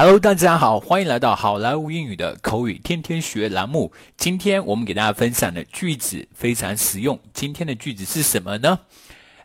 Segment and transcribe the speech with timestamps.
[0.00, 3.92] Hello，大家好，欢迎来到好莱坞英语的口语天天学栏目。
[4.16, 7.18] 今天我们给大家分享的句子非常实用。
[7.32, 8.78] 今天的句子是什么呢？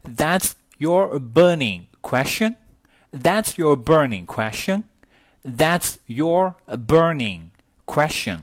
[0.04, 2.58] That's your burning question.
[3.12, 4.84] That's your burning question.
[5.44, 7.49] That's your burning
[7.88, 8.42] question.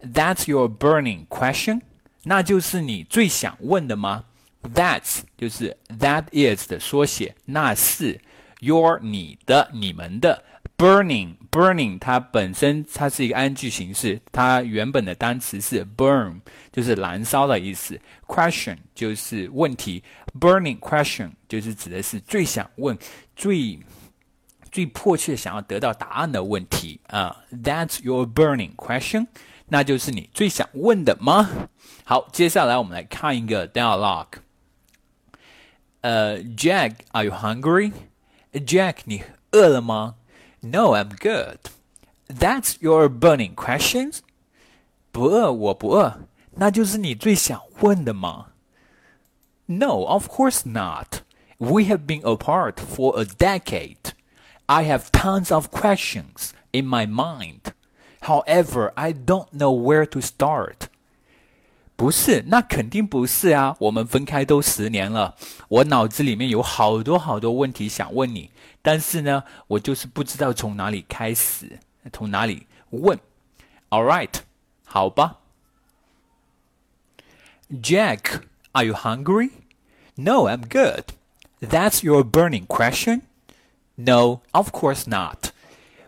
[0.00, 1.80] That's your burning question.
[2.22, 4.26] 那就是你最想问的吗？
[4.62, 8.20] That's 就是 that is 的缩写，那是
[8.60, 10.44] your 你的、你们的。
[10.80, 16.40] Burning burning 它本身它是一个 ing 形式，它原本的单词是 burn，
[16.72, 18.00] 就是燃烧的意思。
[18.26, 20.02] question 就是问题
[20.40, 22.96] ，burning question 就是指的是最想问、
[23.36, 23.78] 最
[24.72, 27.44] 最迫切想要得到答案的问题啊。
[27.52, 29.26] That's your burning question，
[29.68, 31.50] 那就是你最想问的吗？
[32.04, 34.38] 好，接下来我们来看一个 dialogue。
[36.00, 40.14] 呃，Jack，Are you hungry？Jack，你饿了吗
[40.61, 41.59] ？No, I'm good.
[42.27, 44.19] That's your burning questions.
[45.11, 48.47] 不饿，我不饿，那就是你最想问的吗？
[49.67, 51.21] No, of course not.
[51.57, 54.13] We have been apart for a decade.
[54.65, 57.73] I have tons of questions in my mind.
[58.21, 60.88] However, I don't know where to start.
[61.99, 63.75] 不是，那肯定不是啊！
[63.79, 65.35] 我们分开都十年了，
[65.69, 71.79] 我脑子里面有好多好多问题想问你，但是呢，我就是不知道从哪里开始，
[72.11, 73.17] 从哪里问。
[73.89, 74.33] All right，
[74.83, 75.37] 好吧。
[77.71, 78.41] Jack,
[78.73, 79.51] are you hungry?
[80.15, 81.05] No, I'm good.
[81.61, 83.21] That's your burning question?
[83.95, 85.51] No, of course not.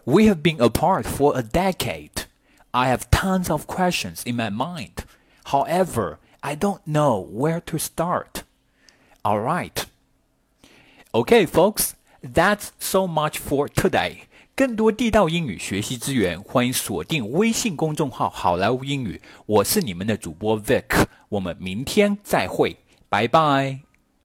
[0.04, 2.26] We have been apart for a decade.
[2.72, 5.06] I have tons of questions in my mind.
[5.46, 8.44] However, I don't know where to start.
[9.24, 9.86] All right.
[11.12, 14.28] Okay, folks, that's so much for today.
[14.56, 19.22] 更多地道英语学习资源，欢迎锁定微信公众号“好莱坞英语”。
[19.46, 23.82] 我是你们的主播 Vic，我们明天再会，拜拜。